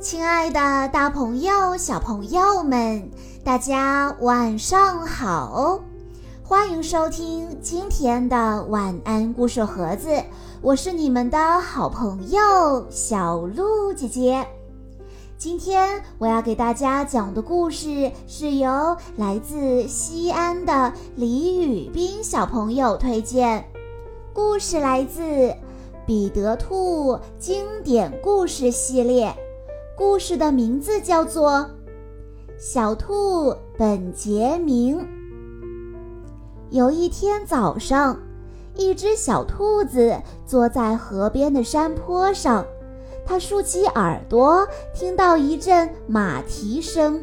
[0.00, 3.10] 亲爱的，大朋友、小朋友们，
[3.44, 5.78] 大家晚上好！
[6.42, 10.08] 欢迎收听今天的晚安故事盒子，
[10.62, 14.46] 我是你们的好朋友小鹿姐姐。
[15.36, 23.62] 今天我要给大家讲的故事是由来自西安的李宇斌小朋友推荐，
[24.32, 25.22] 故事来自
[26.06, 29.28] 《彼得兔经典故事系列》。
[30.00, 31.50] 故事的名字叫做
[32.56, 34.98] 《小兔本杰明》。
[36.70, 38.18] 有一天早上，
[38.74, 42.64] 一只小兔子坐在河边的山坡上，
[43.26, 47.22] 它竖起耳朵，听到一阵马蹄声。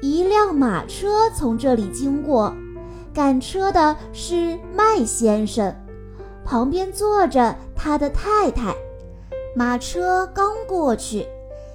[0.00, 2.54] 一辆马车从这里经过，
[3.12, 5.74] 赶车的是麦先生，
[6.44, 8.72] 旁边坐着他的太太。
[9.56, 11.26] 马车刚过去。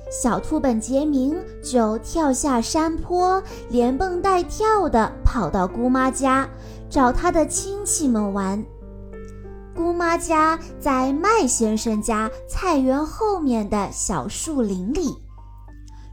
[0.10, 6.50] 小兔本杰明就跳下山坡，连蹦带跳地跑到姑妈家，
[6.90, 8.64] 找他的亲戚们玩。
[9.76, 15.16] 姑妈家在麦先生家菜园后面的小树林里，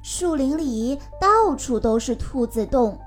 [0.03, 2.98] 树林里到处都是兔子洞，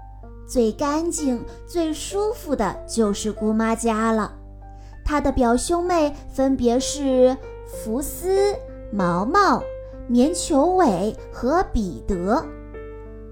[0.47, 4.33] 最干净、最舒服的就是姑妈家了。
[5.05, 8.55] 他的表兄妹分别是福斯、
[8.91, 9.61] 毛毛。
[10.09, 12.45] 棉球尾和彼得，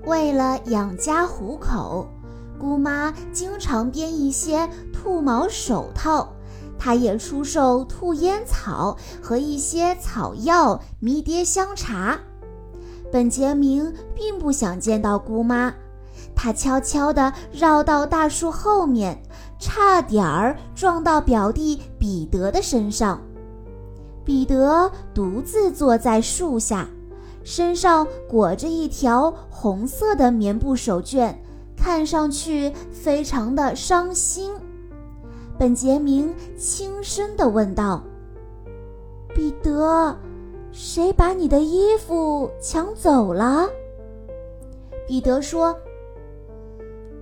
[0.06, 2.06] 为了养家糊口，
[2.60, 6.28] 姑妈经常编一些兔毛手套。
[6.78, 12.20] 她也出售兔烟草和一些草药、迷迭香茶。
[13.10, 15.74] 本杰明并不想见到姑妈，
[16.36, 19.24] 他悄悄地绕到大树后面，
[19.58, 23.22] 差点儿撞到表弟彼得的身上。
[24.26, 26.90] 彼得独自坐在树下，
[27.44, 31.36] 身上裹着一条红色的棉布手绢，
[31.78, 34.52] 看上去非常的伤心。
[35.60, 38.04] 本杰明轻声地问道
[39.36, 40.18] ：“彼得，
[40.72, 43.70] 谁把你的衣服抢走了？”
[45.08, 45.78] 彼得说：“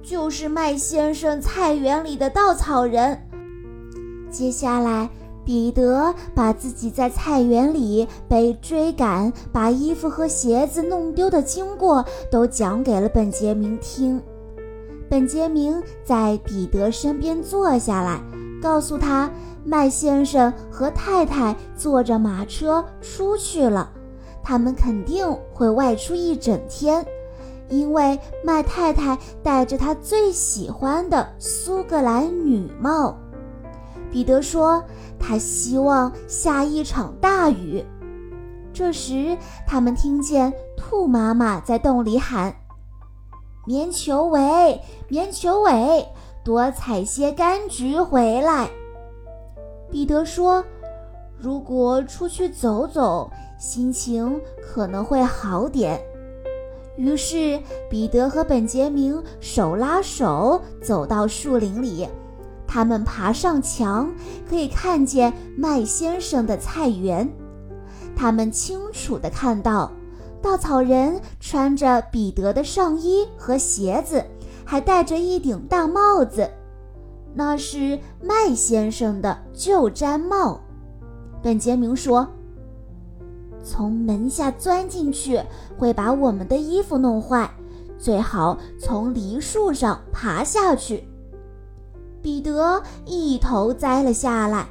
[0.02, 3.30] 就是麦先生菜园里的稻草人。”
[4.32, 5.10] 接下来。
[5.46, 14.22] 彼得把自己在菜园里被追赶、把衣服和鞋子弄丢的经过都讲给了本杰明听。
[15.10, 18.22] 本杰明在彼得身边坐下来，
[18.62, 19.30] 告诉他
[19.66, 23.92] 麦先生和太太坐着马车出去了，
[24.42, 27.06] 他们肯定会外出一整天，
[27.68, 33.18] 因为麦太太戴着她最喜欢的苏格兰女帽。
[34.10, 34.82] 彼得说。
[35.26, 37.84] 他希望下一场大雨。
[38.74, 42.54] 这时，他们听见兔妈妈在洞里喊
[43.66, 46.06] ：“棉球尾，棉球尾，
[46.44, 48.70] 多采些柑橘回来。”
[49.90, 50.62] 彼得说
[51.40, 56.02] ：“如果出去走走，心情可能会好点。”
[56.98, 62.08] 于是，彼得和本杰明手拉手走到树林里。
[62.74, 64.12] 他们爬上墙，
[64.50, 67.32] 可以看见麦先生的菜园。
[68.16, 69.92] 他们清楚地看到，
[70.42, 74.26] 稻草人穿着彼得的上衣和鞋子，
[74.66, 76.50] 还戴着一顶大帽子，
[77.36, 80.60] 那是麦先生的旧毡帽。
[81.44, 82.28] 本杰明说
[83.64, 85.40] ：“从门下钻进去
[85.78, 87.48] 会把我们的衣服弄坏，
[88.00, 91.08] 最好从梨树上爬下去。”
[92.24, 94.66] 彼得一头栽了下来，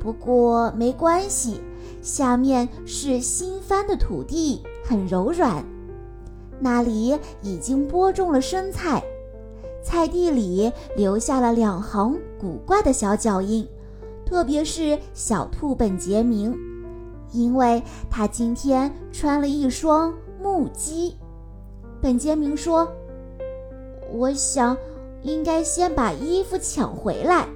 [0.00, 1.60] 不过没关系，
[2.00, 5.62] 下面是新翻的土地，很柔软。
[6.58, 9.04] 那里已经播种了生菜，
[9.84, 13.68] 菜地里留下了两行古怪的小脚印，
[14.24, 16.56] 特别是小兔本杰明，
[17.30, 21.14] 因为他今天穿了一双木屐。
[22.00, 22.90] 本杰明说
[24.14, 24.74] ：“我想。”
[25.22, 27.46] 应该先把衣服抢回来，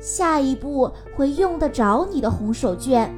[0.00, 3.08] 下一步会用得着你的红手绢。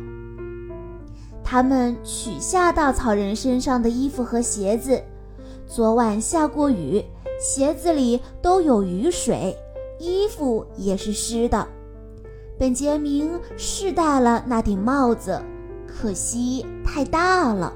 [1.42, 5.02] 他们取下稻草人身上的衣服和鞋子。
[5.66, 7.04] 昨晚下过雨，
[7.40, 9.56] 鞋子里都有雨水，
[9.98, 11.66] 衣服也是湿的。
[12.58, 15.42] 本杰明试戴了那顶帽子，
[15.86, 17.72] 可惜太大了。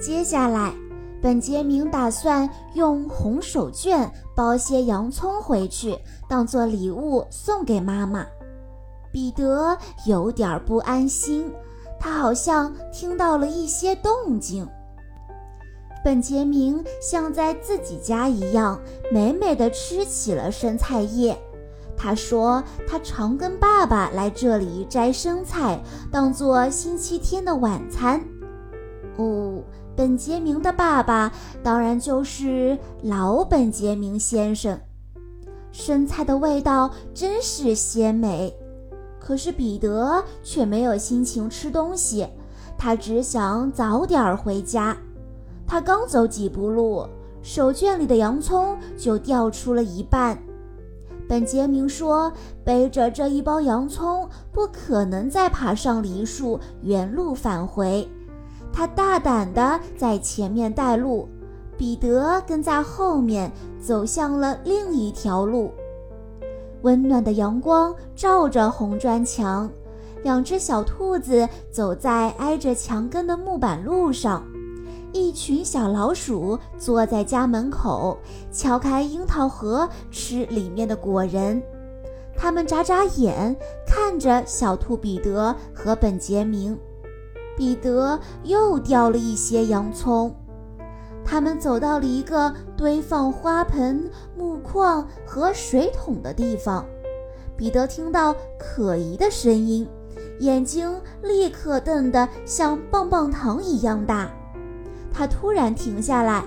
[0.00, 0.81] 接下来。
[1.22, 5.96] 本杰明打算用红手绢包些洋葱回去，
[6.28, 8.26] 当做礼物送给妈妈。
[9.12, 11.48] 彼得有点不安心，
[12.00, 14.68] 他好像听到了一些动静。
[16.04, 18.80] 本杰明像在自己家一样
[19.12, 21.38] 美美的吃起了生菜叶。
[21.96, 25.80] 他说：“他常跟爸爸来这里摘生菜，
[26.10, 28.20] 当做星期天的晚餐。”
[29.16, 29.62] 哦，
[29.94, 34.78] 本杰明的爸爸当然就是老本杰明先生。
[35.70, 38.54] 生菜的味道真是鲜美，
[39.18, 42.26] 可是彼得却没有心情吃东西，
[42.76, 44.96] 他只想早点回家。
[45.66, 47.06] 他刚走几步路，
[47.42, 50.38] 手绢里的洋葱就掉出了一半。
[51.28, 52.30] 本杰明说
[52.62, 58.06] ：“背着这一包洋葱，不可能再爬上梨树，原路返回。”
[58.72, 61.28] 他大胆地在前面带路，
[61.76, 65.70] 彼得跟在后面，走向了另一条路。
[66.82, 69.70] 温暖的阳光照着红砖墙，
[70.24, 74.42] 两只小兔子走在挨着墙根的木板路上。
[75.12, 78.16] 一群小老鼠坐在家门口，
[78.50, 81.62] 敲开樱桃核吃里面的果仁。
[82.34, 83.54] 他们眨眨眼
[83.86, 86.76] 看着小兔彼得和本杰明。
[87.56, 90.34] 彼得又掉了一些洋葱。
[91.24, 96.84] 他们走到了一个堆放花盆、木框和水桶的地方。
[97.56, 99.88] 彼得听到可疑的声音，
[100.40, 104.28] 眼睛立刻瞪得像棒棒糖一样大。
[105.12, 106.42] 他突然停下来，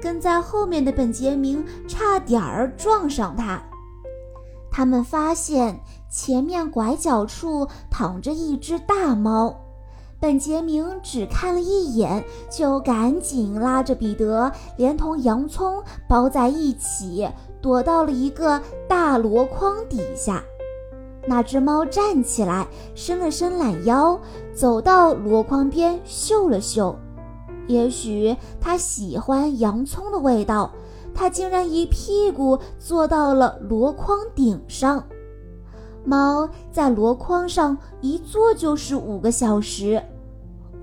[0.00, 3.62] 跟在后面的本杰明差点儿撞上他。
[4.70, 5.78] 他们发现
[6.10, 9.54] 前面拐角处躺着一只大猫。
[10.18, 17.28] 本杰明只看了一眼，就赶紧拉着彼得，连同洋葱包在一起，
[17.60, 20.42] 躲到了一个大箩筐底下。
[21.26, 24.18] 那只猫站起来，伸了伸懒腰，
[24.54, 26.96] 走到箩筐边嗅了嗅。
[27.66, 30.70] 也许它喜欢洋葱的味道，
[31.12, 35.04] 它竟然一屁股坐到了箩筐顶上。
[36.06, 40.00] 猫在箩筐上一坐就是五个小时，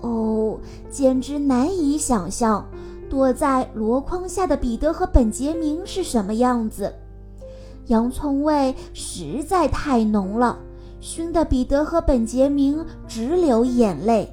[0.00, 0.58] 哦，
[0.90, 2.68] 简直难以想象
[3.08, 6.94] 躲在箩筐下的彼得和本杰明是什么样子。
[7.86, 10.58] 洋葱味实在太浓了，
[11.00, 14.30] 熏得彼得和本杰明直流眼泪。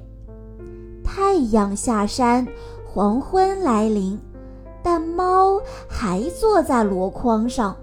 [1.02, 2.46] 太阳下山，
[2.86, 4.18] 黄昏来临，
[4.82, 7.76] 但猫还坐在箩筐上。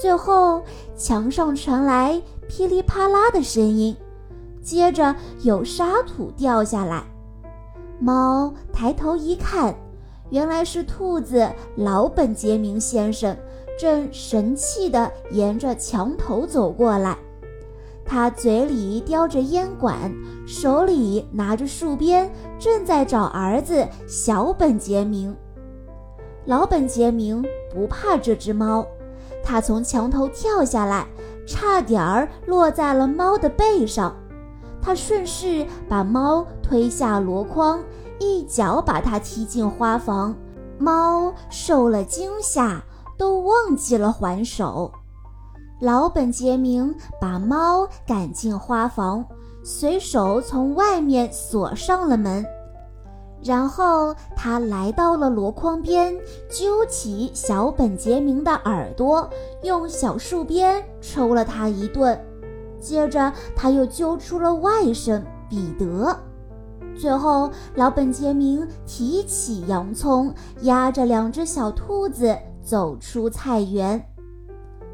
[0.00, 0.62] 最后，
[0.96, 3.96] 墙上传来噼里啪啦的声音，
[4.62, 7.04] 接着有沙土掉下来。
[8.00, 9.74] 猫抬头一看，
[10.30, 13.36] 原来是兔子老本杰明先生，
[13.78, 17.16] 正神气地沿着墙头走过来。
[18.04, 20.12] 他嘴里叼着烟管，
[20.46, 25.34] 手里拿着树鞭，正在找儿子小本杰明。
[26.44, 27.42] 老本杰明
[27.72, 28.86] 不怕这只猫，
[29.44, 31.06] 他从墙头跳下来，
[31.46, 34.16] 差点儿落在了猫的背上。
[34.80, 37.82] 他顺势把猫推下箩筐，
[38.18, 40.34] 一脚把它踢进花房。
[40.78, 42.82] 猫受了惊吓，
[43.16, 44.90] 都忘记了还手。
[45.80, 49.24] 老本杰明把猫赶进花房，
[49.62, 52.44] 随手从外面锁上了门。
[53.44, 56.16] 然后他来到了箩筐边，
[56.48, 59.28] 揪起小本杰明的耳朵，
[59.62, 62.18] 用小树鞭抽了他一顿。
[62.80, 66.16] 接着他又揪出了外甥彼得。
[66.96, 70.32] 最后，老本杰明提起洋葱，
[70.62, 74.02] 压着两只小兔子走出菜园。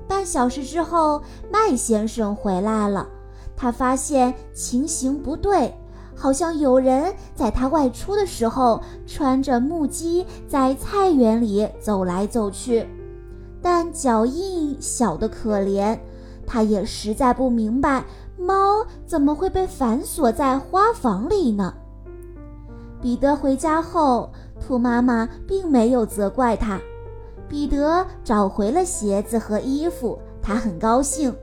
[0.09, 3.09] 半小时之后，麦先生回来了。
[3.57, 5.75] 他发现情形不对，
[6.21, 12.87] 好像有人在他外出的时候穿着木屐在菜园里走来走去，
[13.62, 15.99] 但脚印小得可怜。
[16.47, 18.05] 他也实在不明白，
[18.37, 21.73] 猫怎么会被反锁在花房里呢？
[23.00, 26.79] 彼得回家后，兔妈妈并没有责怪他。
[27.49, 31.35] 彼得找回了鞋子和衣服，他很高兴。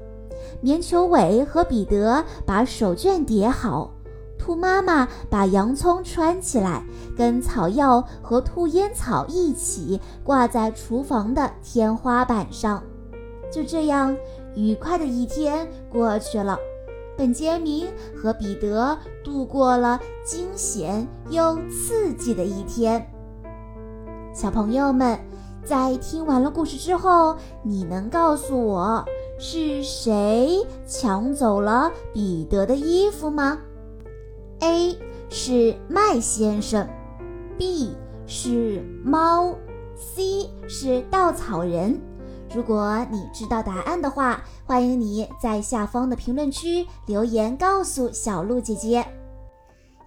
[0.61, 3.91] 棉球尾和彼得把手绢叠好，
[4.37, 6.83] 兔妈妈把洋葱穿起来，
[7.17, 12.81] 跟草药和兔烟草一起挂在厨房的天花板上。
[13.51, 14.15] 就这样，
[14.55, 16.57] 愉快的一天过去了。
[17.17, 23.05] 本杰明和彼得度过了惊险又刺激的一天。
[24.33, 25.19] 小朋友们。
[25.65, 29.03] 在听完了故事之后，你能告诉我
[29.37, 33.57] 是谁抢走了彼得的衣服吗
[34.59, 34.97] ？A
[35.29, 36.87] 是麦先生
[37.57, 37.95] ，B
[38.25, 39.55] 是猫
[39.95, 41.99] ，C 是稻草人。
[42.55, 49.05] 如果你知道答案的话，欢迎你在下方的评论区留言告诉小鹿姐姐。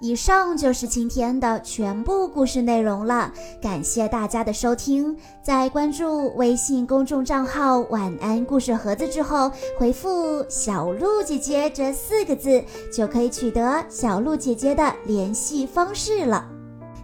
[0.02, 3.30] 以上就是今天的全部故事内容了，
[3.61, 5.14] 感谢大家的收听。
[5.42, 16.47] 在关注微信公众账号“晚安故事盒子”之后，回复“小鹿姐姐”这四个字，就可以取得小鹿姐姐的联系方式了。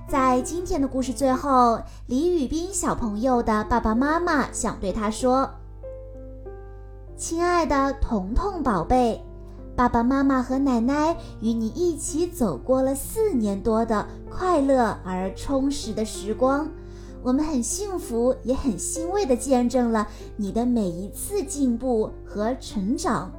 [0.08, 5.50] 在今天的故事最后，李宇斌小朋友的爸爸妈妈想对他说
[7.14, 9.22] ：“亲爱的彤彤宝贝。”
[9.76, 16.66] 爸爸妈妈和奶奶与你一起走过了四年多的快乐而充实的时光，
[17.23, 23.30] 我们很幸福，也很欣慰地见证了你的每一次进步和成长。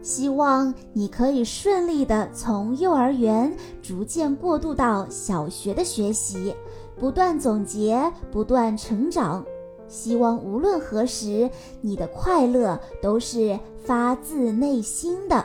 [0.00, 6.54] 希望你可以顺利地从幼儿园逐渐过渡到小学的学习，
[7.00, 9.44] 不断总结，不断成长。
[9.88, 15.44] 希望无论何时，你的快乐都是发自内心的。